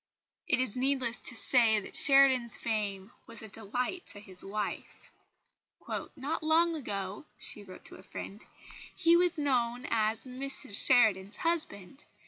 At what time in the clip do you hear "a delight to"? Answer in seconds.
3.43-4.19